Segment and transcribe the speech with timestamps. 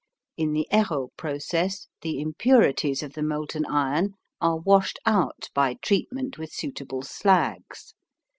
[0.35, 6.39] In the Heroult process the impurities of the molten iron are washed out by treatment
[6.39, 7.93] with suitable slags.